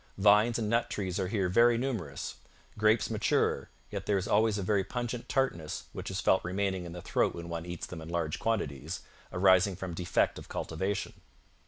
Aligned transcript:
Vines 0.17 0.57
and 0.57 0.67
nut 0.67 0.89
trees 0.89 1.19
are 1.19 1.27
here 1.27 1.47
very 1.47 1.77
numerous. 1.77 2.33
Grapes 2.75 3.11
mature, 3.11 3.69
yet 3.91 4.07
there 4.07 4.17
is 4.17 4.27
always 4.27 4.57
a 4.57 4.63
very 4.63 4.83
pungent 4.83 5.29
tartness, 5.29 5.83
which 5.93 6.09
is 6.09 6.19
felt 6.19 6.43
remaining 6.43 6.85
in 6.85 6.93
the 6.93 7.03
throat 7.03 7.35
when 7.35 7.49
one 7.49 7.67
eats 7.67 7.85
them 7.85 8.01
in 8.01 8.09
large 8.09 8.39
quantities, 8.39 9.01
arising 9.31 9.75
from 9.75 9.93
defect 9.93 10.39
of 10.39 10.49
cultivation. 10.49 11.13